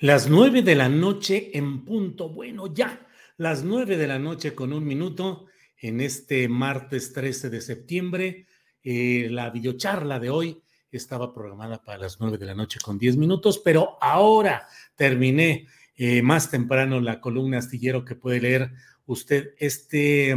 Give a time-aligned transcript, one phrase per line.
[0.00, 2.28] Las nueve de la noche en punto.
[2.28, 3.04] Bueno, ya,
[3.36, 5.46] las nueve de la noche con un minuto
[5.76, 8.46] en este martes 13 de septiembre.
[8.84, 13.16] Eh, la videocharla de hoy estaba programada para las nueve de la noche con diez
[13.16, 18.70] minutos, pero ahora terminé eh, más temprano la columna astillero que puede leer
[19.04, 20.30] usted este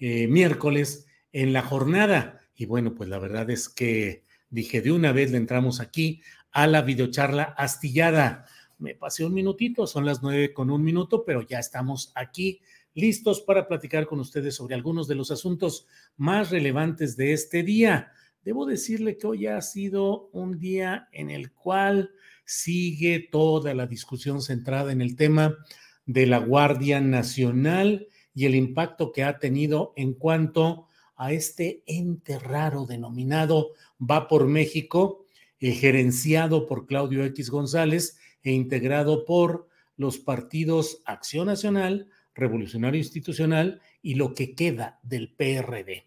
[0.00, 2.40] eh, miércoles en la jornada.
[2.54, 6.20] Y bueno, pues la verdad es que dije de una vez le entramos aquí
[6.50, 8.44] a la videocharla astillada
[8.82, 12.60] me pasé un minutito, son las nueve con un minuto, pero ya estamos aquí
[12.94, 18.12] listos para platicar con ustedes sobre algunos de los asuntos más relevantes de este día.
[18.44, 22.10] Debo decirle que hoy ha sido un día en el cual
[22.44, 25.56] sigue toda la discusión centrada en el tema
[26.04, 32.38] de la Guardia Nacional y el impacto que ha tenido en cuanto a este ente
[32.38, 33.70] raro denominado
[34.00, 35.26] Va por México,
[35.60, 43.80] eh, gerenciado por Claudio X González, e integrado por los partidos Acción Nacional, Revolucionario Institucional
[44.02, 46.06] y lo que queda del PRD.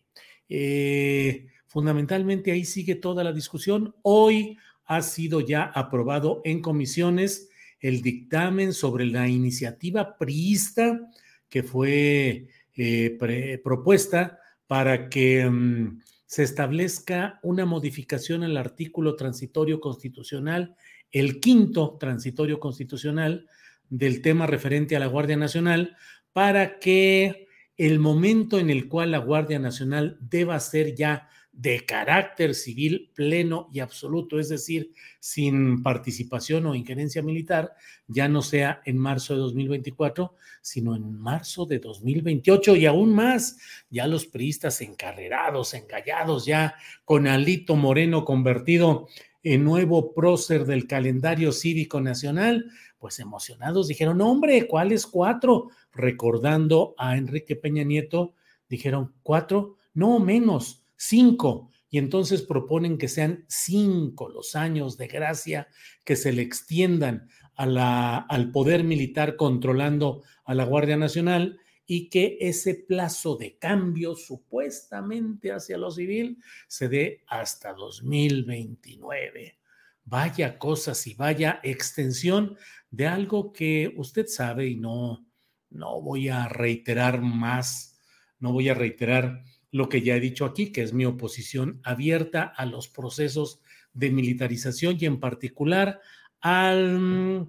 [0.49, 3.95] Eh, fundamentalmente ahí sigue toda la discusión.
[4.01, 11.09] Hoy ha sido ya aprobado en comisiones el dictamen sobre la iniciativa priista
[11.49, 20.75] que fue eh, propuesta para que mm, se establezca una modificación al artículo transitorio constitucional
[21.11, 23.47] el quinto transitorio constitucional
[23.89, 25.95] del tema referente a la Guardia Nacional
[26.33, 32.53] para que el momento en el cual la Guardia Nacional deba ser ya de carácter
[32.53, 37.73] civil pleno y absoluto, es decir, sin participación o injerencia militar,
[38.07, 43.57] ya no sea en marzo de 2024, sino en marzo de 2028 y aún más,
[43.89, 49.07] ya los priistas encarrerados, engallados, ya con Alito Moreno convertido
[49.41, 52.65] el nuevo prócer del calendario cívico nacional,
[52.99, 55.69] pues emocionados dijeron, hombre, ¿cuáles cuatro?
[55.93, 58.33] Recordando a Enrique Peña Nieto,
[58.67, 59.75] dijeron, ¿cuatro?
[59.93, 61.71] No, menos, cinco.
[61.89, 65.67] Y entonces proponen que sean cinco los años de gracia
[66.03, 72.75] que se le extiendan al poder militar controlando a la Guardia Nacional y que ese
[72.75, 79.59] plazo de cambio supuestamente hacia lo civil se dé hasta 2029.
[80.03, 82.57] Vaya cosas y vaya extensión
[82.89, 85.25] de algo que usted sabe y no,
[85.69, 87.99] no voy a reiterar más,
[88.39, 92.43] no voy a reiterar lo que ya he dicho aquí, que es mi oposición abierta
[92.43, 93.59] a los procesos
[93.93, 95.99] de militarización y en particular
[96.41, 97.47] al,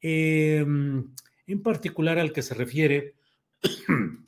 [0.00, 1.12] em,
[1.46, 3.14] en particular al que se refiere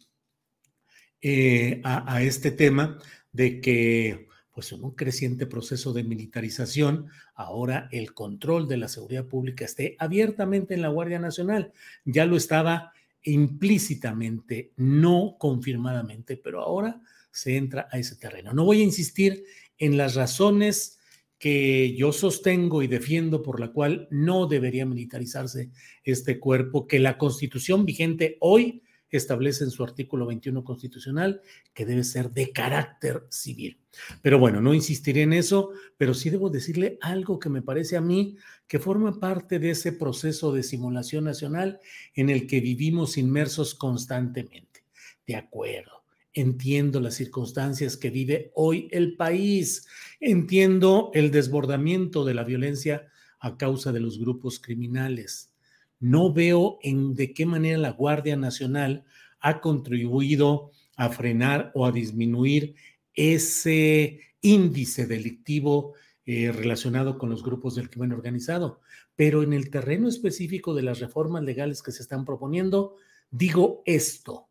[1.20, 2.96] Eh, a, este tema
[3.32, 9.26] de que, pues en un creciente proceso de militarización, ahora el control de la seguridad
[9.26, 11.72] pública esté abiertamente en la Guardia Nacional.
[12.04, 12.92] Ya lo estaba
[13.24, 18.52] implícitamente, no confirmadamente, pero ahora se entra a ese terreno.
[18.52, 19.44] No voy a insistir
[19.78, 20.98] en las razones
[21.38, 25.70] que yo sostengo y defiendo por la cual no debería militarizarse
[26.02, 31.40] este cuerpo, que la constitución vigente hoy establece en su artículo 21 constitucional
[31.72, 33.80] que debe ser de carácter civil.
[34.20, 38.00] Pero bueno, no insistiré en eso, pero sí debo decirle algo que me parece a
[38.00, 38.36] mí
[38.66, 41.80] que forma parte de ese proceso de simulación nacional
[42.14, 44.84] en el que vivimos inmersos constantemente.
[45.26, 45.97] De acuerdo,
[46.40, 49.86] entiendo las circunstancias que vive hoy el país,
[50.20, 53.08] entiendo el desbordamiento de la violencia
[53.40, 55.52] a causa de los grupos criminales.
[56.00, 59.04] No veo en de qué manera la Guardia Nacional
[59.40, 62.74] ha contribuido a frenar o a disminuir
[63.14, 65.94] ese índice delictivo
[66.24, 68.80] eh, relacionado con los grupos del crimen organizado.
[69.16, 72.96] Pero en el terreno específico de las reformas legales que se están proponiendo,
[73.30, 74.47] digo esto.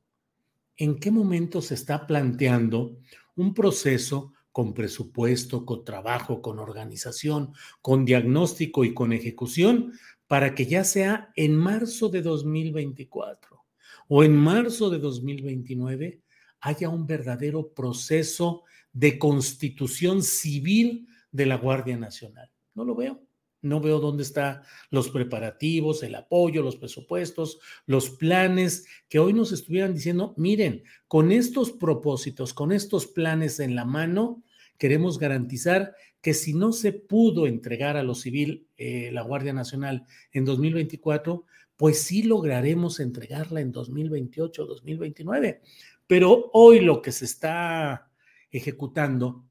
[0.78, 3.00] ¿En qué momento se está planteando
[3.36, 9.94] un proceso con presupuesto, con trabajo, con organización, con diagnóstico y con ejecución
[10.28, 13.66] para que ya sea en marzo de 2024
[14.08, 16.22] o en marzo de 2029
[16.62, 18.64] haya un verdadero proceso
[18.94, 22.50] de constitución civil de la Guardia Nacional.
[22.74, 23.27] No lo veo.
[23.62, 29.52] No veo dónde están los preparativos, el apoyo, los presupuestos, los planes que hoy nos
[29.52, 34.44] estuvieran diciendo, miren, con estos propósitos, con estos planes en la mano,
[34.78, 40.06] queremos garantizar que si no se pudo entregar a lo civil eh, la Guardia Nacional
[40.32, 41.46] en 2024,
[41.76, 45.62] pues sí lograremos entregarla en 2028, 2029.
[46.08, 48.10] Pero hoy lo que se está
[48.52, 49.46] ejecutando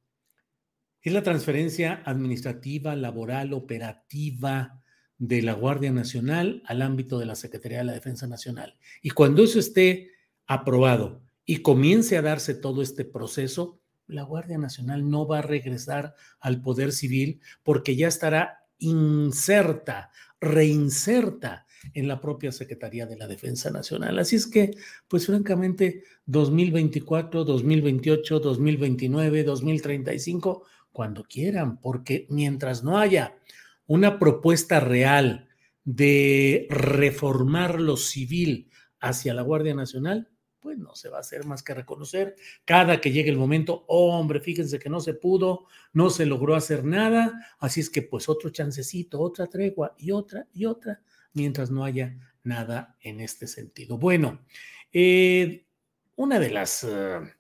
[1.09, 4.83] es la transferencia administrativa, laboral, operativa
[5.19, 8.77] de la Guardia Nacional al ámbito de la Secretaría de la Defensa Nacional.
[9.03, 10.11] Y cuando eso esté
[10.49, 16.17] aprobado y comience a darse todo este proceso, la Guardia Nacional no va a regresar
[16.41, 20.11] al poder civil porque ya estará inserta,
[20.41, 24.19] reinserta en la propia Secretaría de la Defensa Nacional.
[24.19, 24.73] Así es que,
[25.07, 30.65] pues francamente, 2024, 2028, 2029, 2035,
[30.97, 33.37] cuando quieran, porque mientras no haya
[33.87, 35.47] una propuesta real
[35.85, 41.63] de reformar lo civil hacia la Guardia Nacional, pues no se va a hacer más
[41.63, 42.35] que reconocer
[42.65, 46.55] cada que llegue el momento, oh, hombre, fíjense que no se pudo, no se logró
[46.55, 51.03] hacer nada, así es que pues otro chancecito, otra tregua y otra y otra,
[51.35, 53.99] mientras no haya nada en este sentido.
[53.99, 54.47] Bueno,
[54.95, 55.67] eh,
[56.15, 56.85] una de las...
[56.85, 57.36] Eh,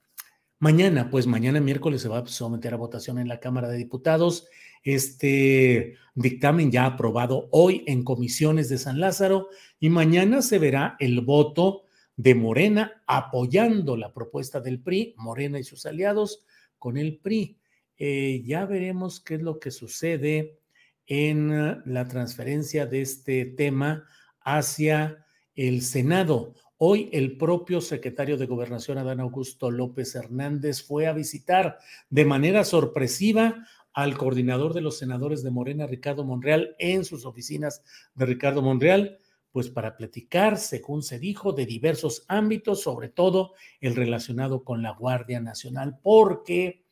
[0.59, 4.49] mañana, pues mañana miércoles se va a someter a votación en la Cámara de Diputados
[4.87, 9.49] este dictamen ya aprobado hoy en comisiones de San Lázaro
[9.81, 11.83] y mañana se verá el voto
[12.15, 16.45] de Morena apoyando la propuesta del PRI, Morena y sus aliados
[16.79, 17.59] con el PRI.
[17.99, 20.61] Eh, ya veremos qué es lo que sucede
[21.07, 24.05] en la transferencia de este tema
[24.41, 25.27] hacia
[25.57, 26.55] el Senado.
[26.79, 31.79] Hoy el propio secretario de Gobernación, Adán Augusto López Hernández, fue a visitar
[32.11, 37.83] de manera sorpresiva al coordinador de los senadores de Morena, Ricardo Monreal, en sus oficinas
[38.15, 39.19] de Ricardo Monreal
[39.53, 44.91] pues para platicar, según se dijo, de diversos ámbitos, sobre todo el relacionado con la
[44.91, 46.85] Guardia Nacional, porque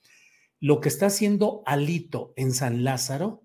[0.61, 3.43] lo que está haciendo Alito en San Lázaro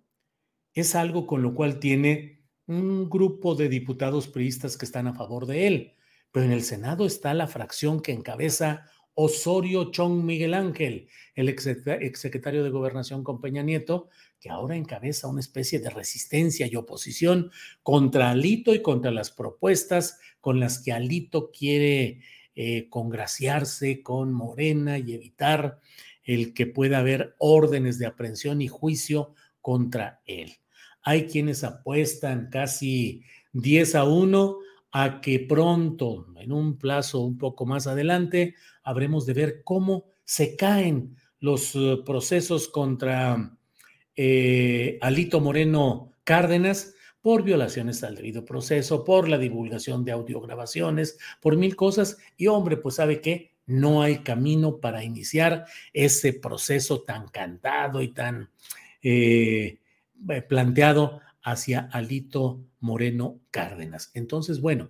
[0.74, 5.46] es algo con lo cual tiene un grupo de diputados priistas que están a favor
[5.46, 5.96] de él,
[6.32, 8.86] pero en el Senado está la fracción que encabeza
[9.22, 14.08] Osorio Chong Miguel Ángel, el exsecretario de Gobernación con Peña Nieto,
[14.40, 17.52] que ahora encabeza una especie de resistencia y oposición
[17.84, 22.22] contra Alito y contra las propuestas con las que Alito quiere
[22.56, 25.80] eh, congraciarse con Morena y evitar
[26.24, 30.54] el que pueda haber órdenes de aprehensión y juicio contra él.
[31.02, 34.58] Hay quienes apuestan casi 10 a 1
[34.92, 40.56] a que pronto, en un plazo un poco más adelante, habremos de ver cómo se
[40.56, 43.58] caen los eh, procesos contra
[44.16, 51.58] eh, Alito Moreno Cárdenas por violaciones al debido proceso, por la divulgación de audiograbaciones, por
[51.58, 52.18] mil cosas.
[52.38, 58.10] Y hombre, pues sabe que no hay camino para iniciar ese proceso tan cantado y
[58.10, 58.50] tan
[59.02, 59.80] eh,
[60.48, 64.12] planteado hacia Alito Moreno Cárdenas.
[64.14, 64.90] Entonces, bueno,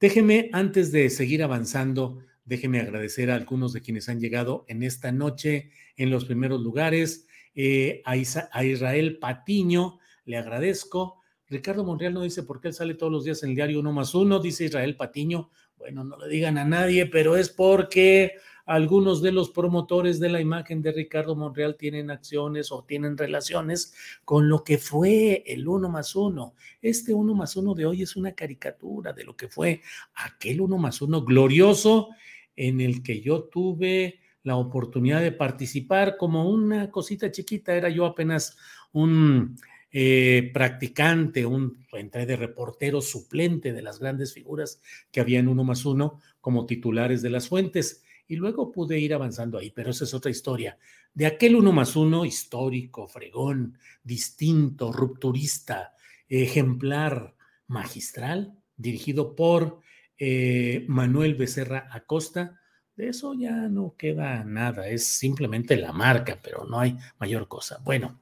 [0.00, 5.12] déjeme, antes de seguir avanzando, déjeme agradecer a algunos de quienes han llegado en esta
[5.12, 7.26] noche en los primeros lugares.
[7.54, 11.20] Eh, a, Israel Patiño, le agradezco.
[11.48, 13.92] Ricardo Monreal no dice por qué él sale todos los días en el diario uno
[13.92, 15.50] más uno, dice Israel Patiño.
[15.76, 18.32] Bueno, no le digan a nadie, pero es porque
[18.68, 23.94] algunos de los promotores de la imagen de Ricardo Monreal tienen acciones o tienen relaciones
[24.26, 26.54] con lo que fue el uno más uno.
[26.82, 29.80] Este uno más uno de hoy es una caricatura de lo que fue
[30.16, 32.10] aquel uno más uno glorioso
[32.56, 37.74] en el que yo tuve la oportunidad de participar como una cosita chiquita.
[37.74, 38.58] Era yo apenas
[38.92, 39.56] un
[39.90, 45.64] eh, practicante, un entré de reportero suplente de las grandes figuras que había en uno
[45.64, 50.04] más uno como titulares de las fuentes y luego pude ir avanzando ahí, pero esa
[50.04, 50.78] es otra historia.
[51.14, 55.94] De aquel uno más uno histórico, fregón, distinto, rupturista,
[56.28, 57.34] ejemplar,
[57.66, 59.80] magistral, dirigido por
[60.18, 62.60] eh, Manuel Becerra Acosta,
[62.96, 67.80] de eso ya no queda nada, es simplemente la marca, pero no hay mayor cosa.
[67.84, 68.20] Bueno,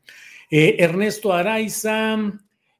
[0.50, 2.18] eh, Ernesto Araiza,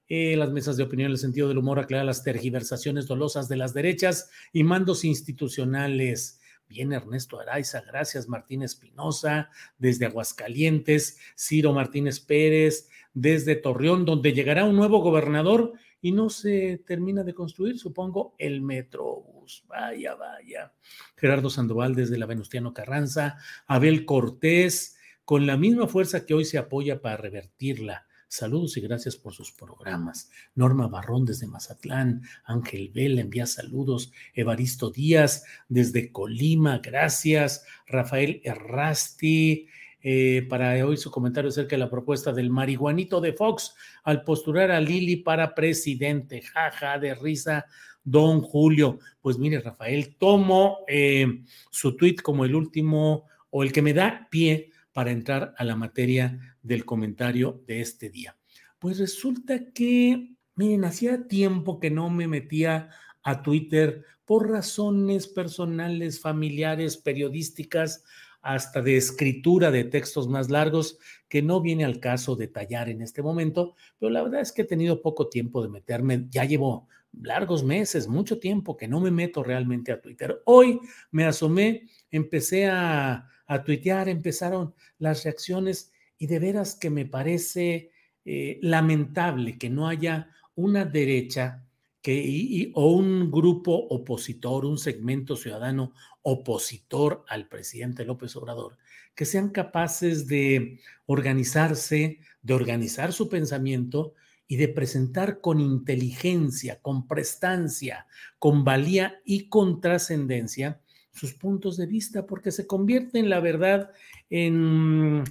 [0.08, 3.74] eh, las mesas de opinión el sentido del humor aclara las tergiversaciones dolosas de las
[3.74, 6.40] derechas y mandos institucionales.
[6.68, 14.64] Bien, Ernesto Araiza, gracias Martín Espinosa, desde Aguascalientes, Ciro Martínez Pérez, desde Torreón, donde llegará
[14.64, 19.64] un nuevo gobernador y no se termina de construir, supongo, el Metrobús.
[19.68, 20.72] Vaya, vaya.
[21.16, 26.58] Gerardo Sandoval desde la Venustiano Carranza, Abel Cortés, con la misma fuerza que hoy se
[26.58, 28.06] apoya para revertirla.
[28.28, 30.30] Saludos y gracias por sus programas.
[30.54, 39.68] Norma Barrón desde Mazatlán, Ángel Vela envía saludos, Evaristo Díaz desde Colima, gracias, Rafael Errasti,
[40.02, 44.70] eh, para hoy su comentario acerca de la propuesta del marihuanito de Fox al postular
[44.70, 46.42] a Lili para presidente.
[46.42, 47.66] Jaja, de risa,
[48.04, 48.98] don Julio.
[49.20, 54.28] Pues mire, Rafael, tomo eh, su tweet como el último o el que me da
[54.30, 58.36] pie para entrar a la materia del comentario de este día.
[58.78, 62.90] Pues resulta que, miren, hacía tiempo que no me metía
[63.22, 68.04] a Twitter por razones personales, familiares, periodísticas,
[68.42, 73.20] hasta de escritura de textos más largos que no viene al caso detallar en este
[73.20, 77.64] momento, pero la verdad es que he tenido poco tiempo de meterme, ya llevo largos
[77.64, 80.42] meses, mucho tiempo que no me meto realmente a Twitter.
[80.44, 80.78] Hoy
[81.10, 87.90] me asomé, empecé a, a tuitear, empezaron las reacciones y de veras que me parece
[88.24, 91.64] eh, lamentable que no haya una derecha
[92.02, 95.92] que, o un grupo opositor, un segmento ciudadano
[96.22, 98.78] opositor al presidente López Obrador,
[99.14, 104.14] que sean capaces de organizarse, de organizar su pensamiento
[104.48, 108.06] y de presentar con inteligencia, con prestancia,
[108.38, 110.80] con valía y con trascendencia
[111.12, 113.90] sus puntos de vista, porque se convierte en la verdad
[114.30, 115.24] en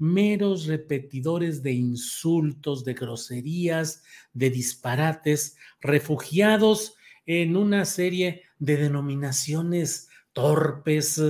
[0.00, 4.02] meros repetidores de insultos, de groserías,
[4.32, 11.20] de disparates, refugiados en una serie de denominaciones torpes,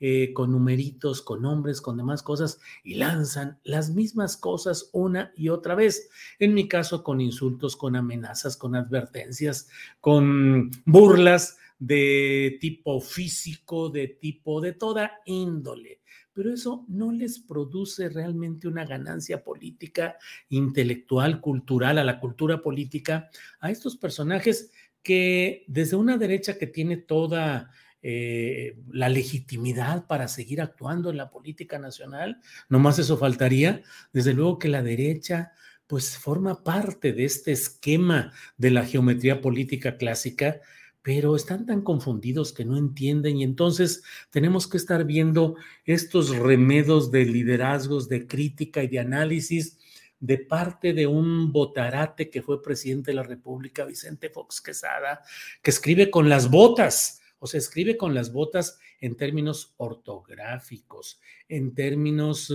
[0.00, 5.48] eh, con numeritos, con nombres, con demás cosas, y lanzan las mismas cosas una y
[5.48, 6.08] otra vez.
[6.38, 9.68] En mi caso, con insultos, con amenazas, con advertencias,
[10.00, 16.00] con burlas de tipo físico, de tipo de toda índole
[16.34, 23.30] pero eso no les produce realmente una ganancia política, intelectual, cultural, a la cultura política,
[23.60, 24.70] a estos personajes
[25.02, 27.70] que desde una derecha que tiene toda
[28.02, 34.58] eh, la legitimidad para seguir actuando en la política nacional, nomás eso faltaría, desde luego
[34.58, 35.52] que la derecha
[35.86, 40.60] pues forma parte de este esquema de la geometría política clásica
[41.04, 47.10] pero están tan confundidos que no entienden y entonces tenemos que estar viendo estos remedos
[47.10, 49.78] de liderazgos, de crítica y de análisis
[50.18, 55.20] de parte de un botarate que fue presidente de la República, Vicente Fox Quesada,
[55.62, 61.20] que escribe con las botas, o sea, escribe con las botas en términos ortográficos,
[61.50, 62.50] en términos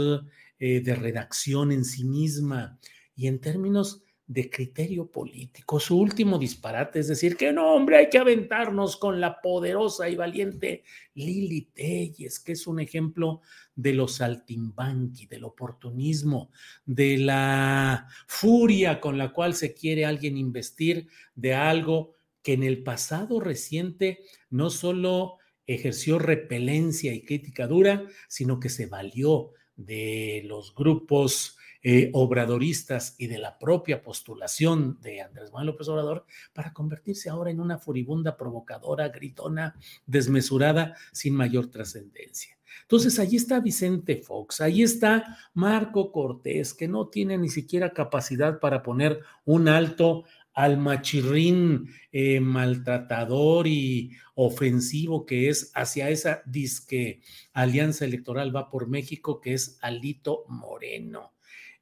[0.57, 2.79] eh, de redacción en sí misma
[3.15, 5.79] y en términos de criterio político.
[5.79, 10.15] Su último disparate es decir que no, hombre, hay que aventarnos con la poderosa y
[10.15, 10.83] valiente
[11.15, 13.41] Lili Telles, que es un ejemplo
[13.75, 16.51] de los saltimbanqui, del oportunismo,
[16.85, 22.83] de la furia con la cual se quiere alguien investir de algo que en el
[22.83, 24.21] pasado reciente
[24.51, 32.09] no solo ejerció repelencia y crítica dura, sino que se valió de los grupos eh,
[32.13, 37.59] obradoristas y de la propia postulación de Andrés Manuel López Obrador para convertirse ahora en
[37.59, 42.57] una furibunda, provocadora, gritona, desmesurada, sin mayor trascendencia.
[42.81, 48.59] Entonces, allí está Vicente Fox, ahí está Marco Cortés, que no tiene ni siquiera capacidad
[48.59, 57.21] para poner un alto al machirrín eh, maltratador y ofensivo que es hacia esa disque
[57.53, 61.33] alianza electoral va por México, que es Alito Moreno.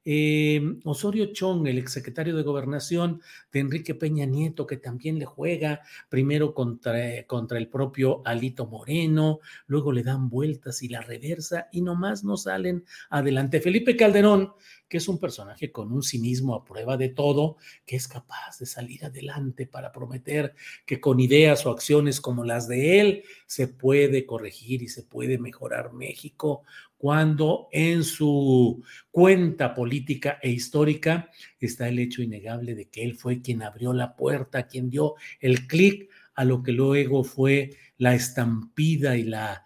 [0.04, 3.20] Eh, Osorio Chong, el exsecretario de Gobernación
[3.52, 9.40] de Enrique Peña Nieto, que también le juega primero contra, contra el propio Alito Moreno,
[9.66, 13.60] luego le dan vueltas y la reversa y nomás no salen adelante.
[13.60, 14.52] Felipe Calderón,
[14.88, 18.66] que es un personaje con un cinismo a prueba de todo, que es capaz de
[18.66, 20.54] salir adelante para prometer
[20.86, 25.38] que con ideas o acciones como las de él se puede corregir y se puede
[25.38, 26.62] mejorar México,
[26.98, 33.40] cuando en su cuenta política e histórica está el hecho innegable de que él fue
[33.40, 39.16] quien abrió la puerta, quien dio el clic a lo que luego fue la estampida
[39.16, 39.64] y la,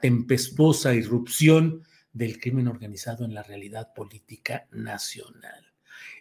[0.00, 5.72] tempestuosa irrupción del crimen organizado en la realidad política nacional.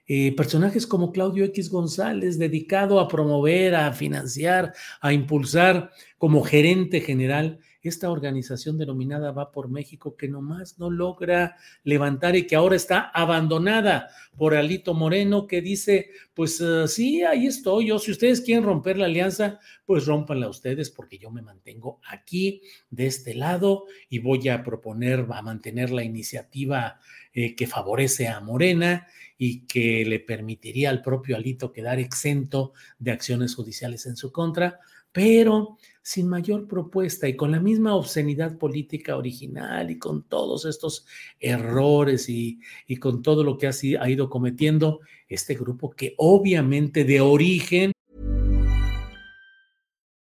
[0.07, 7.01] Eh, personajes como Claudio X González, dedicado a promover, a financiar, a impulsar como gerente
[7.01, 7.59] general
[7.89, 13.09] esta organización denominada Va por México, que nomás no logra levantar y que ahora está
[13.13, 18.63] abandonada por Alito Moreno, que dice, pues uh, sí, ahí estoy yo, si ustedes quieren
[18.63, 24.19] romper la alianza, pues rómpanla ustedes, porque yo me mantengo aquí, de este lado, y
[24.19, 26.99] voy a proponer, a mantener la iniciativa
[27.33, 29.07] eh, que favorece a Morena
[29.37, 34.79] y que le permitiría al propio Alito quedar exento de acciones judiciales en su contra,
[35.11, 41.05] pero sin mayor propuesta y con la misma obscenidad política original y con todos estos
[41.39, 42.59] errores y,
[42.99, 47.91] con todo lo que ha, ha ido cometiendo este grupo que obviamente de origen.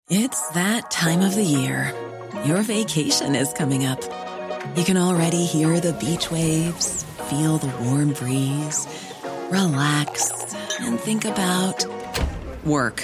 [0.10, 1.94] It's that time of the year.
[2.46, 4.00] Your vacation is coming up.
[4.76, 8.88] You can already hear the beach waves, feel the warm breeze,
[9.52, 10.32] relax
[10.80, 11.86] and think about
[12.66, 13.04] work.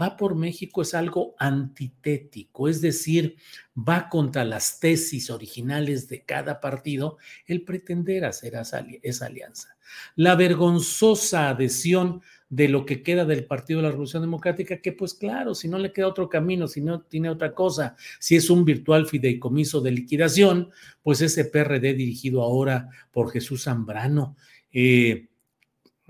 [0.00, 3.36] Va por México es algo antitético, es decir,
[3.76, 8.54] va contra las tesis originales de cada partido el pretender hacer
[9.02, 9.76] esa alianza.
[10.14, 15.14] La vergonzosa adhesión de lo que queda del Partido de la Revolución Democrática, que pues
[15.14, 18.64] claro, si no le queda otro camino, si no tiene otra cosa, si es un
[18.64, 20.70] virtual fideicomiso de liquidación,
[21.02, 24.36] pues ese PRD dirigido ahora por Jesús Zambrano.
[24.72, 25.28] Eh,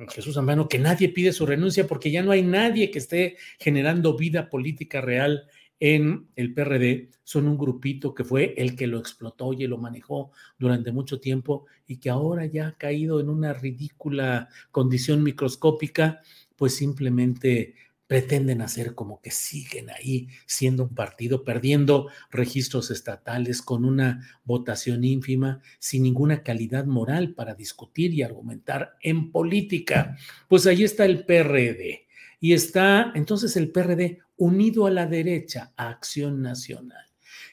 [0.07, 4.17] Jesús Zambrano, que nadie pide su renuncia porque ya no hay nadie que esté generando
[4.17, 5.49] vida política real
[5.81, 7.11] en el PRD.
[7.25, 11.67] Son un grupito que fue el que lo explotó y lo manejó durante mucho tiempo
[11.87, 16.21] y que ahora ya ha caído en una ridícula condición microscópica,
[16.57, 17.75] pues simplemente
[18.09, 25.05] pretenden hacer como que siguen ahí siendo un partido, perdiendo registros estatales con una votación
[25.05, 30.17] ínfima, sin ninguna calidad moral para discutir y argumentar en política.
[30.49, 32.07] Pues ahí está el PRD.
[32.41, 37.05] Y está entonces el PRD unido a la derecha, a Acción Nacional.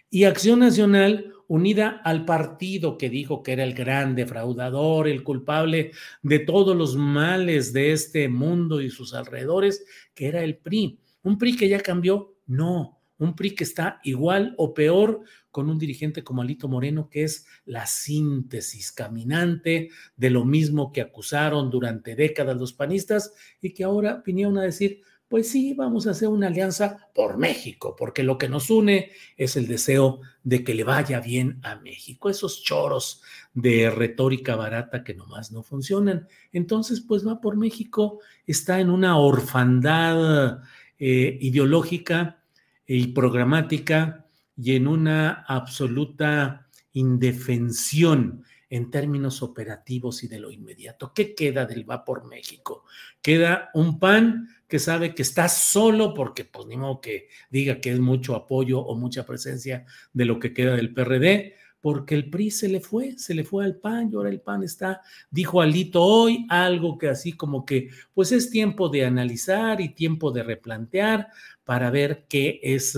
[0.10, 5.92] Y Acción Nacional unida al partido que dijo que era el gran defraudador, el culpable
[6.22, 11.00] de todos los males de este mundo y sus alrededores, que era el PRI.
[11.24, 15.80] Un PRI que ya cambió, no, un PRI que está igual o peor con un
[15.80, 22.16] dirigente como Alito Moreno, que es la síntesis caminante de lo mismo que acusaron durante
[22.16, 26.48] décadas los panistas y que ahora vinieron a decir, pues sí, vamos a hacer una
[26.48, 31.20] alianza por México, porque lo que nos une es el deseo de que le vaya
[31.20, 33.22] bien a México, esos choros
[33.54, 36.28] de retórica barata que nomás no funcionan.
[36.52, 40.62] Entonces, pues va por México, está en una orfandad
[41.00, 42.44] eh, ideológica
[42.86, 51.14] y programática y en una absoluta indefensión en términos operativos y de lo inmediato.
[51.14, 52.84] ¿Qué queda del Va por México?
[53.22, 57.92] Queda un PAN que sabe que está solo porque pues ni modo que diga que
[57.92, 62.50] es mucho apoyo o mucha presencia de lo que queda del PRD, porque el PRI
[62.50, 66.02] se le fue, se le fue al PAN y ahora el PAN está, dijo Alito
[66.02, 71.28] hoy algo que así como que pues es tiempo de analizar y tiempo de replantear
[71.64, 72.98] para ver qué es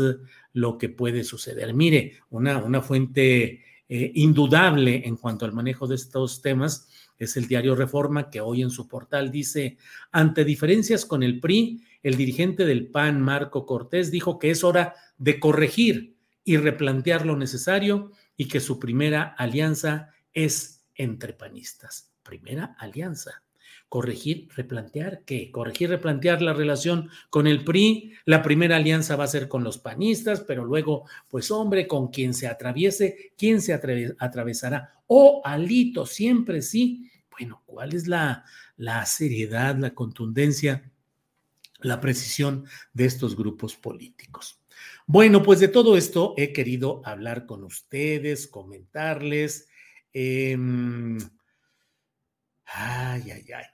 [0.54, 1.74] lo que puede suceder.
[1.74, 7.48] Mire, una, una fuente eh, indudable en cuanto al manejo de estos temas es el
[7.48, 9.78] diario Reforma, que hoy en su portal dice,
[10.12, 14.94] ante diferencias con el PRI, el dirigente del PAN, Marco Cortés, dijo que es hora
[15.18, 22.14] de corregir y replantear lo necesario y que su primera alianza es entre panistas.
[22.24, 23.47] Primera alianza
[23.90, 25.52] corregir, replantear, ¿qué?
[25.52, 28.14] Corregir, replantear la relación con el PRI.
[28.26, 32.34] La primera alianza va a ser con los panistas, pero luego, pues hombre, con quien
[32.34, 35.02] se atraviese, ¿quién se atravesará?
[35.08, 37.10] O Alito, siempre sí.
[37.32, 38.44] Bueno, ¿cuál es la,
[38.76, 40.92] la seriedad, la contundencia,
[41.80, 44.60] la precisión de estos grupos políticos?
[45.06, 49.70] Bueno, pues de todo esto he querido hablar con ustedes, comentarles.
[50.12, 51.18] Em,
[52.66, 53.66] ay, ay, ay.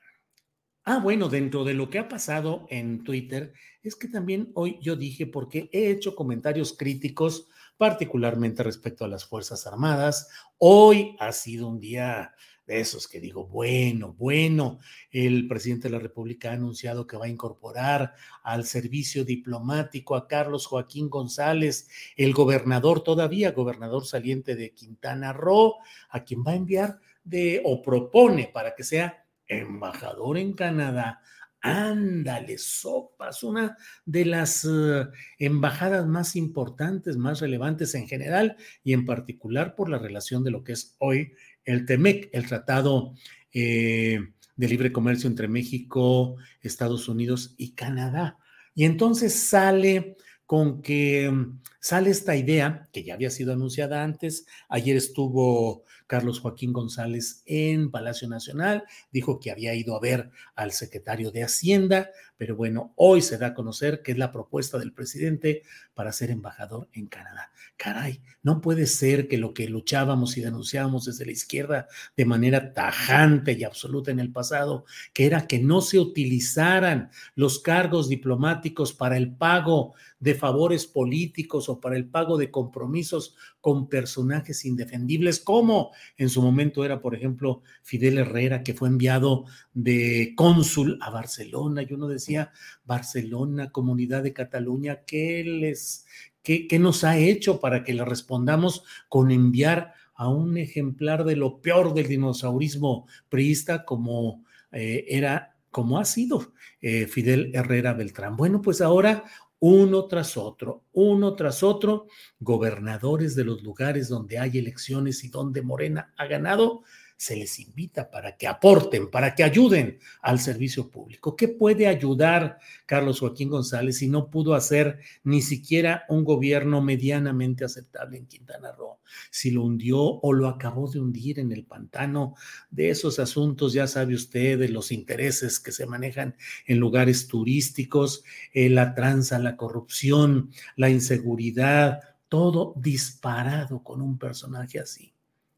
[0.86, 4.98] Ah, bueno, dentro de lo que ha pasado en Twitter, es que también hoy yo
[4.98, 11.69] dije, porque he hecho comentarios críticos, particularmente respecto a las Fuerzas Armadas, hoy ha sido
[11.69, 12.34] un día
[12.67, 17.26] de esos que digo, bueno, bueno, el presidente de la República ha anunciado que va
[17.26, 24.74] a incorporar al servicio diplomático a Carlos Joaquín González, el gobernador todavía, gobernador saliente de
[24.74, 25.76] Quintana Roo,
[26.10, 31.22] a quien va a enviar de o propone para que sea embajador en Canadá.
[31.62, 35.06] Ándale, sopas, una de las eh,
[35.40, 40.64] embajadas más importantes, más relevantes en general y en particular por la relación de lo
[40.66, 41.32] que es hoy
[41.64, 43.14] el TEMEC, el Tratado
[43.54, 44.20] eh,
[44.56, 48.38] de Libre Comercio entre México, Estados Unidos y Canadá.
[48.76, 54.46] Y entonces sale con que mm, sale esta idea que ya había sido anunciada antes.
[54.70, 60.71] Ayer estuvo Carlos Joaquín González en Palacio Nacional, dijo que había ido a ver al
[60.71, 64.93] secretario de Hacienda, pero bueno, hoy se da a conocer que es la propuesta del
[64.93, 65.63] presidente
[65.95, 67.52] para ser embajador en Canadá.
[67.78, 72.73] Caray, no puede ser que lo que luchábamos y denunciábamos desde la izquierda de manera
[72.73, 78.93] tajante y absoluta en el pasado, que era que no se utilizaran los cargos diplomáticos
[78.93, 85.39] para el pago de favores políticos o para el pago de compromisos con personajes indefendibles,
[85.39, 91.10] como en su momento era, por ejemplo, Fidel Herrera, que fue enviado de cónsul a
[91.10, 92.52] Barcelona, y uno decía,
[92.84, 96.06] Barcelona, comunidad de Cataluña, ¿qué les,
[96.43, 101.62] qué, nos ha hecho para que le respondamos con enviar a un ejemplar de lo
[101.62, 108.36] peor del dinosaurismo priista como eh, era como ha sido eh, Fidel Herrera Beltrán.
[108.36, 109.23] Bueno, pues ahora
[109.65, 112.08] uno tras otro, uno tras otro,
[112.41, 116.84] gobernadores de los lugares donde hay elecciones y donde Morena ha ganado,
[117.17, 121.36] se les invita para que aporten, para que ayuden al servicio público.
[121.36, 127.65] ¿Qué puede ayudar Carlos Joaquín González si no pudo hacer ni siquiera un gobierno medianamente
[127.65, 128.99] aceptable en Quintana Roo?
[129.30, 132.36] Si lo hundió o lo acabó de hundir en el pantano
[132.71, 138.23] de esos asuntos, ya sabe usted, de los intereses que se manejan en lugares turísticos,
[138.54, 145.13] eh, la tranza, la corrupción, la inseguridad, todo disparado con un personaje así.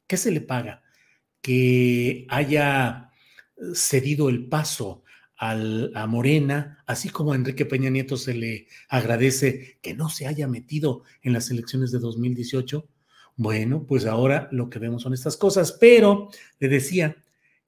[0.08, 0.85] ¿Qué se le paga?
[1.46, 3.12] Que haya
[3.76, 5.04] cedido el paso
[5.38, 10.26] al, a Morena, así como a Enrique Peña Nieto se le agradece que no se
[10.26, 12.90] haya metido en las elecciones de 2018.
[13.36, 17.16] Bueno, pues ahora lo que vemos son estas cosas, pero le decía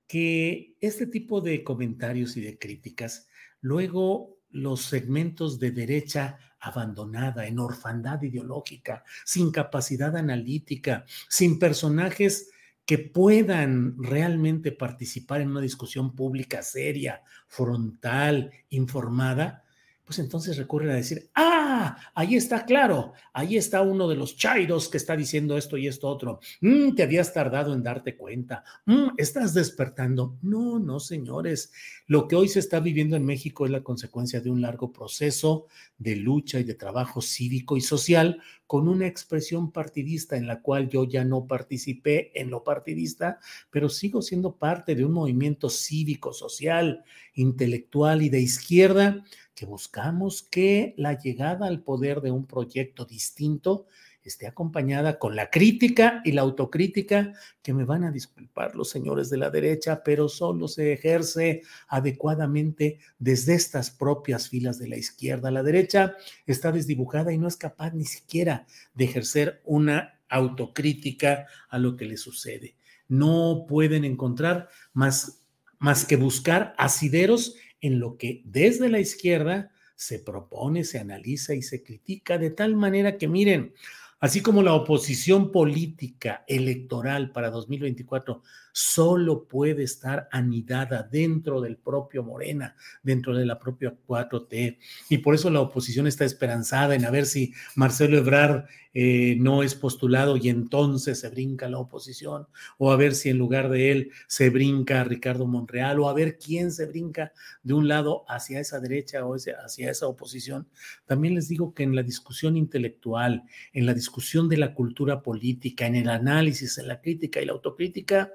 [0.08, 3.28] que este tipo de comentarios y de críticas,
[3.62, 12.50] luego los segmentos de derecha abandonada, en orfandad ideológica, sin capacidad analítica, sin personajes
[12.88, 19.65] que puedan realmente participar en una discusión pública seria, frontal, informada,
[20.08, 24.88] pues entonces recurren a decir, ah, ahí está claro, ahí está uno de los chairos
[24.88, 26.39] que está diciendo esto y esto otro.
[26.62, 28.63] Mm, te habías tardado en darte cuenta.
[28.86, 30.38] Mm, estás despertando.
[30.41, 31.74] No, no, señores.
[32.06, 35.67] Lo que hoy se está viviendo en México es la consecuencia de un largo proceso
[35.98, 40.88] de lucha y de trabajo cívico y social con una expresión partidista en la cual
[40.88, 43.39] yo ya no participé en lo partidista,
[43.70, 49.24] pero sigo siendo parte de un movimiento cívico, social, intelectual y de izquierda
[49.58, 53.88] que buscamos que la llegada al poder de un proyecto distinto
[54.22, 59.32] esté acompañada con la crítica y la autocrítica que me van a disculpar los señores
[59.32, 65.50] de la derecha, pero solo se ejerce adecuadamente desde estas propias filas de la izquierda.
[65.50, 66.15] La derecha
[66.46, 72.06] está desdibujada y no es capaz ni siquiera de ejercer una autocrítica a lo que
[72.06, 72.76] le sucede.
[73.08, 75.41] No pueden encontrar más,
[75.80, 81.62] más que buscar asideros en lo que desde la izquierda se propone, se analiza y
[81.62, 83.74] se critica de tal manera que miren,
[84.20, 92.22] así como la oposición política electoral para 2024 solo puede estar anidada dentro del propio
[92.22, 94.78] Morena, dentro de la propia 4T.
[95.10, 98.66] Y por eso la oposición está esperanzada en a ver si Marcelo Ebrard
[99.00, 102.48] eh, no es postulado y entonces se brinca la oposición,
[102.80, 106.40] o a ver si en lugar de él se brinca Ricardo Monreal, o a ver
[106.40, 107.32] quién se brinca
[107.62, 110.68] de un lado hacia esa derecha o hacia esa oposición.
[111.06, 115.86] También les digo que en la discusión intelectual, en la discusión de la cultura política,
[115.86, 118.34] en el análisis, en la crítica y la autocrítica,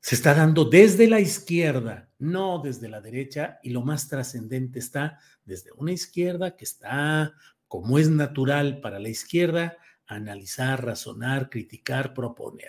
[0.00, 5.18] se está dando desde la izquierda, no desde la derecha, y lo más trascendente está
[5.44, 7.34] desde una izquierda que está,
[7.72, 12.68] como es natural para la izquierda, analizar, razonar, criticar, proponer.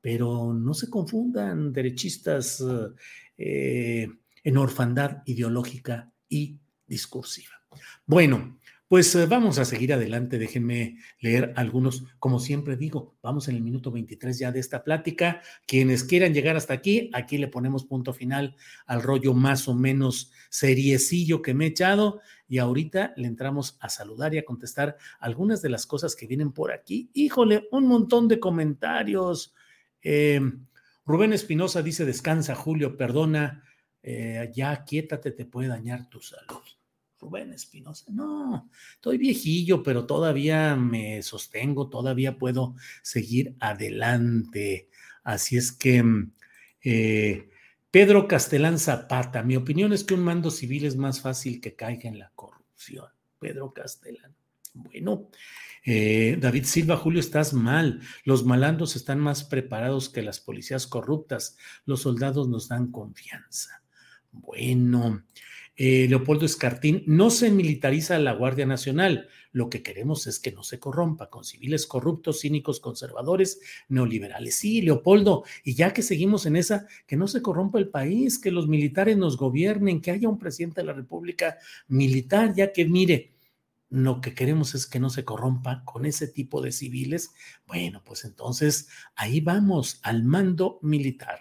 [0.00, 2.64] Pero no se confundan derechistas
[3.36, 4.08] eh,
[4.42, 7.52] en orfandad ideológica y discursiva.
[8.06, 8.58] Bueno,
[8.90, 13.62] pues eh, vamos a seguir adelante, déjenme leer algunos, como siempre digo, vamos en el
[13.62, 15.42] minuto 23 ya de esta plática.
[15.64, 20.32] Quienes quieran llegar hasta aquí, aquí le ponemos punto final al rollo más o menos
[20.48, 25.62] seriecillo que me he echado y ahorita le entramos a saludar y a contestar algunas
[25.62, 27.10] de las cosas que vienen por aquí.
[27.14, 29.54] Híjole, un montón de comentarios.
[30.02, 30.66] Em,
[31.06, 33.62] Rubén Espinosa dice, descansa Julio, perdona,
[34.02, 36.79] eh, ya quiétate, te puede dañar tu salud.
[37.20, 44.88] Rubén Espinosa, no, estoy viejillo, pero todavía me sostengo, todavía puedo seguir adelante.
[45.22, 46.32] Así es que, mm,
[46.84, 47.50] eh,
[47.90, 52.08] Pedro Castelán Zapata, mi opinión es que un mando civil es más fácil que caiga
[52.08, 53.06] en la corrupción.
[53.38, 54.34] Pedro Castelán.
[54.72, 55.28] Bueno,
[55.84, 58.00] eh, David Silva, Julio, estás mal.
[58.24, 61.56] Los malandros están más preparados que las policías corruptas.
[61.84, 63.82] Los soldados nos dan confianza.
[64.30, 65.24] Bueno,
[65.76, 69.28] eh, Leopoldo Escartín, no se militariza la Guardia Nacional.
[69.52, 74.56] Lo que queremos es que no se corrompa con civiles corruptos, cínicos, conservadores, neoliberales.
[74.56, 78.50] Sí, Leopoldo, y ya que seguimos en esa, que no se corrompa el país, que
[78.50, 83.32] los militares nos gobiernen, que haya un presidente de la República militar, ya que mire,
[83.90, 87.32] lo que queremos es que no se corrompa con ese tipo de civiles.
[87.66, 91.40] Bueno, pues entonces ahí vamos al mando militar.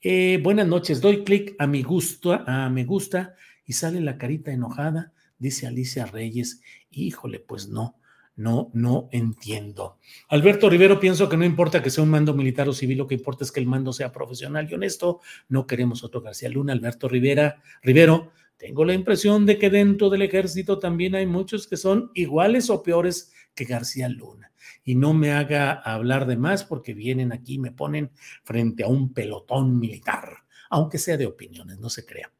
[0.00, 4.52] Eh, buenas noches, doy clic a mi gusto, a me gusta y sale la carita
[4.52, 7.96] enojada, dice Alicia Reyes, híjole, pues no,
[8.36, 9.98] no, no entiendo.
[10.28, 13.14] Alberto Rivero, pienso que no importa que sea un mando militar o civil, lo que
[13.14, 15.20] importa es que el mando sea profesional y honesto.
[15.48, 16.72] No queremos otro García Luna.
[16.72, 21.76] Alberto Rivera, Rivero, tengo la impresión de que dentro del ejército también hay muchos que
[21.76, 24.52] son iguales o peores que García Luna.
[24.84, 28.12] Y no me haga hablar de más porque vienen aquí y me ponen
[28.44, 32.32] frente a un pelotón militar, aunque sea de opiniones, no se crea.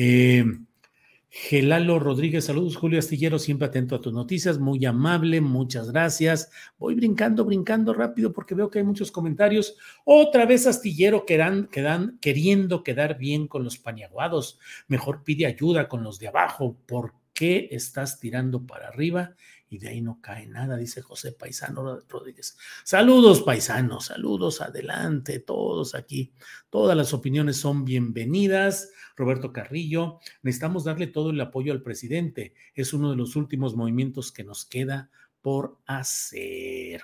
[0.00, 0.44] Eh,
[1.28, 6.50] Gelalo Rodríguez, saludos, Julio Astillero, siempre atento a tus noticias, muy amable, muchas gracias.
[6.78, 9.76] Voy brincando, brincando rápido porque veo que hay muchos comentarios.
[10.04, 14.60] Otra vez Astillero quedan, quedan, queriendo quedar bien con los paniaguados.
[14.86, 16.78] Mejor pide ayuda con los de abajo.
[16.86, 19.34] ¿Por qué estás tirando para arriba?
[19.70, 22.56] Y de ahí no cae nada, dice José Paisano Rodríguez.
[22.84, 26.32] Saludos, paisanos, saludos, adelante, todos aquí.
[26.70, 28.90] Todas las opiniones son bienvenidas.
[29.16, 32.54] Roberto Carrillo, necesitamos darle todo el apoyo al presidente.
[32.74, 35.10] Es uno de los últimos movimientos que nos queda
[35.42, 37.02] por hacer.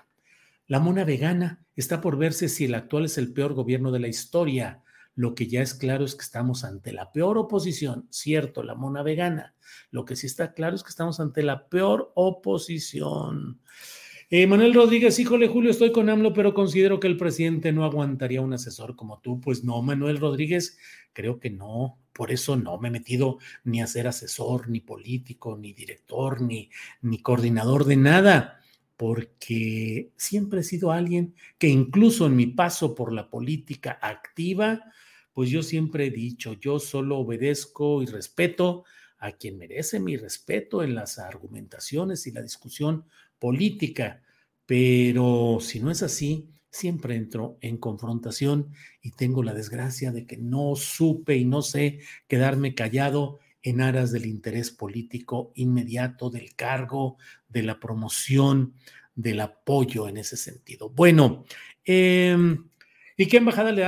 [0.67, 4.09] La mona vegana está por verse si el actual es el peor gobierno de la
[4.09, 4.84] historia.
[5.15, 9.03] Lo que ya es claro es que estamos ante la peor oposición, cierto, la mona
[9.03, 9.55] vegana.
[9.91, 13.61] Lo que sí está claro es que estamos ante la peor oposición.
[14.31, 18.41] Eh, Manuel Rodríguez, híjole, Julio, estoy con AMLO, pero considero que el presidente no aguantaría
[18.41, 19.41] un asesor como tú.
[19.41, 20.79] Pues no, Manuel Rodríguez,
[21.13, 21.99] creo que no.
[22.13, 26.71] Por eso no me he metido ni a ser asesor, ni político, ni director, ni,
[27.03, 28.61] ni coordinador de nada
[28.97, 34.83] porque siempre he sido alguien que incluso en mi paso por la política activa,
[35.35, 38.85] pues yo siempre he dicho, yo solo obedezco y respeto
[39.19, 43.05] a quien merece mi respeto en las argumentaciones y la discusión
[43.39, 44.23] política,
[44.65, 50.37] pero si no es así, siempre entro en confrontación y tengo la desgracia de que
[50.37, 57.17] no supe y no sé quedarme callado en aras del interés político inmediato, del cargo,
[57.49, 58.75] de la promoción,
[59.15, 60.91] del apoyo en ese sentido.
[60.91, 61.45] Bueno,
[61.85, 62.37] eh,
[63.17, 63.83] ¿Y qué embajada le,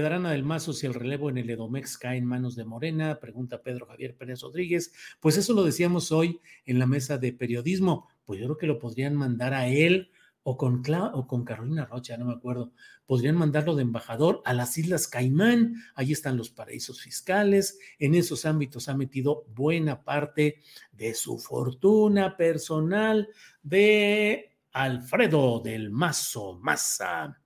[0.00, 3.18] darán a Del Mazo si el relevo en el Edomex cae en manos de Morena?
[3.18, 4.92] Pregunta Pedro Javier Pérez Rodríguez.
[5.18, 8.06] Pues eso lo decíamos hoy en la mesa de periodismo.
[8.26, 10.10] Pues yo creo que lo podrían mandar a él
[10.42, 10.82] o con,
[11.14, 12.72] o con Carolina Rocha, no me acuerdo,
[13.06, 18.44] podrían mandarlo de embajador a las Islas Caimán, ahí están los paraísos fiscales, en esos
[18.44, 20.60] ámbitos ha metido buena parte
[20.92, 23.28] de su fortuna personal
[23.60, 27.40] de Alfredo del Mazo Maza.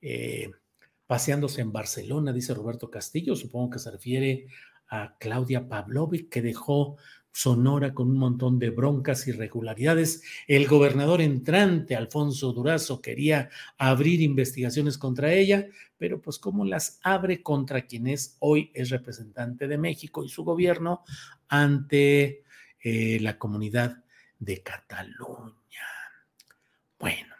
[0.00, 0.48] Eh,
[1.06, 4.46] paseándose en Barcelona, dice Roberto Castillo, supongo que se refiere
[4.88, 6.96] a Claudia Pavlovic, que dejó
[7.36, 10.22] Sonora con un montón de broncas y irregularidades.
[10.46, 15.66] El gobernador entrante, Alfonso Durazo, quería abrir investigaciones contra ella,
[15.98, 20.44] pero pues como las abre contra quien es hoy es representante de México y su
[20.44, 21.04] gobierno
[21.48, 22.42] ante
[22.82, 24.02] eh, la comunidad
[24.38, 25.52] de Cataluña.
[26.98, 27.34] Bueno,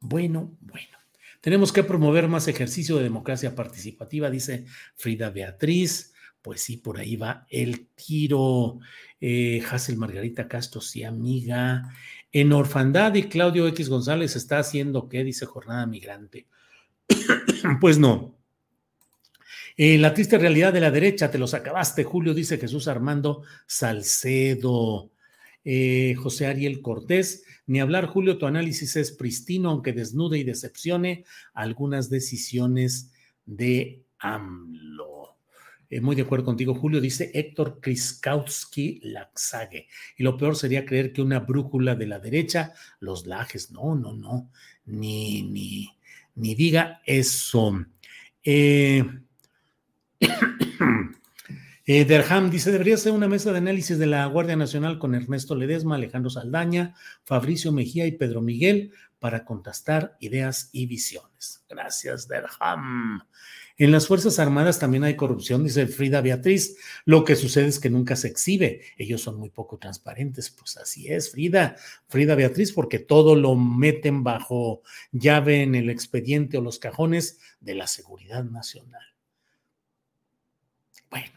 [0.00, 1.01] bueno, bueno.
[1.42, 4.64] Tenemos que promover más ejercicio de democracia participativa, dice
[4.96, 8.80] Frida Beatriz pues sí, por ahí va el tiro.
[9.20, 11.94] Eh, Hazel Margarita Castro, sí, amiga.
[12.32, 16.48] En Orfandad y Claudio X González está haciendo qué, dice Jornada Migrante.
[17.80, 18.36] pues no.
[19.76, 25.11] Eh, la triste realidad de la derecha, te los acabaste, Julio, dice Jesús Armando Salcedo.
[25.64, 31.24] Eh, José Ariel Cortés, ni hablar, Julio, tu análisis es pristino, aunque desnude y decepcione
[31.54, 33.12] algunas decisiones
[33.46, 35.38] de AMLO.
[35.88, 39.88] Eh, muy de acuerdo contigo, Julio, dice Héctor Kriskowski Laxague.
[40.16, 44.14] Y lo peor sería creer que una brújula de la derecha, los lajes, no, no,
[44.14, 44.50] no,
[44.86, 45.90] ni, ni,
[46.34, 47.84] ni diga eso.
[48.42, 49.04] Eh,
[52.00, 55.54] eh, Derham dice, debería ser una mesa de análisis de la Guardia Nacional con Ernesto
[55.54, 61.64] Ledesma, Alejandro Saldaña, Fabricio Mejía y Pedro Miguel para contrastar ideas y visiones.
[61.68, 63.22] Gracias, Derham.
[63.78, 66.76] En las Fuerzas Armadas también hay corrupción, dice Frida Beatriz.
[67.04, 68.82] Lo que sucede es que nunca se exhibe.
[68.96, 70.50] Ellos son muy poco transparentes.
[70.50, 71.76] Pues así es, Frida.
[72.08, 77.74] Frida Beatriz, porque todo lo meten bajo llave en el expediente o los cajones de
[77.74, 79.02] la seguridad nacional.
[81.10, 81.32] Bueno,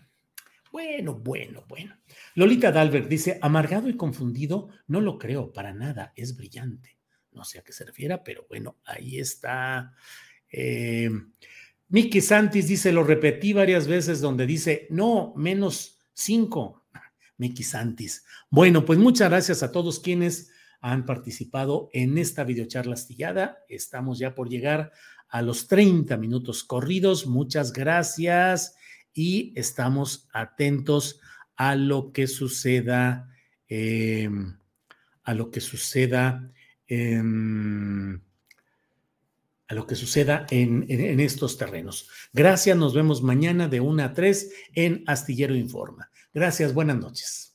[0.75, 1.95] bueno, bueno, bueno.
[2.33, 6.97] Lolita Dalbert dice, amargado y confundido, no lo creo para nada, es brillante.
[7.31, 9.93] No sé a qué se refiera, pero bueno, ahí está.
[10.51, 11.09] Eh,
[11.87, 16.83] Miki Santis dice, lo repetí varias veces donde dice, no, menos cinco.
[17.37, 18.25] Miki Santis.
[18.49, 23.59] Bueno, pues muchas gracias a todos quienes han participado en esta videocharla astillada.
[23.69, 24.91] Estamos ya por llegar
[25.29, 27.27] a los 30 minutos corridos.
[27.27, 28.75] Muchas gracias
[29.15, 31.19] y estamos atentos
[31.55, 33.33] a lo que suceda,
[33.67, 34.29] eh,
[35.23, 36.51] a lo que suceda.
[36.87, 38.21] en
[39.67, 40.85] a lo que suceda en,
[41.19, 42.09] estos terrenos.
[42.33, 46.11] Gracias, nos vemos mañana de 1 a 3 en Astillero Informa.
[46.33, 47.54] Gracias, buenas noches.